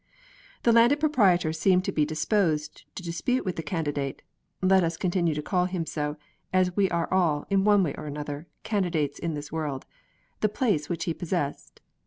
[0.63, 4.23] The Landed Proprietor seemed to be disposed to dispute with the Candidate
[4.59, 6.17] let us continue to call him so,
[6.51, 9.85] as we are all, in one way or the other, Candidates in this world
[10.39, 11.81] the place which he possessed.